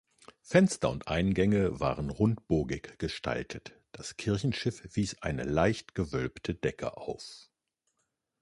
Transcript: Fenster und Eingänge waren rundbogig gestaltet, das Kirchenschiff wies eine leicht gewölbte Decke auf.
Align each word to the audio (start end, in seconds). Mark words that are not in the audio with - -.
Fenster 0.41 0.89
und 0.89 1.07
Eingänge 1.07 1.79
waren 1.79 2.09
rundbogig 2.09 2.97
gestaltet, 2.97 3.79
das 3.91 4.17
Kirchenschiff 4.17 4.81
wies 4.95 5.21
eine 5.21 5.43
leicht 5.43 5.93
gewölbte 5.93 6.55
Decke 6.55 6.97
auf. 6.97 7.51